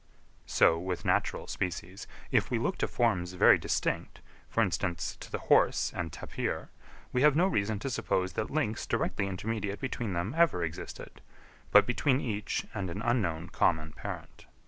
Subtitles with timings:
[0.47, 5.37] So with natural species, if we look to forms very distinct, for instance to the
[5.45, 6.69] horse and tapir,
[7.13, 11.21] we have no reason to suppose that links directly intermediate between them ever existed,
[11.69, 14.47] but between each and an unknown common parent.